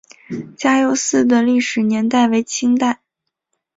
[0.57, 3.01] 嘉佑寺的历史年代为清代。